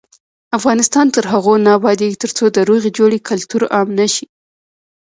[0.57, 4.25] افغانستان تر هغو نه ابادیږي، ترڅو د روغې جوړې کلتور عام نشي.